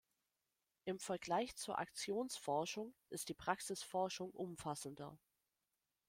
Im 0.85 0.97
Vergleich 0.97 1.55
zur 1.55 1.77
Aktionsforschung 1.77 2.95
ist 3.11 3.29
die 3.29 3.35
Praxisforschung 3.35 4.31
umfassender. 4.31 5.15